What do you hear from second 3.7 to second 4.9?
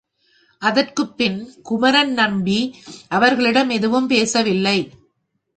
எதுவும் பேச வில்லை.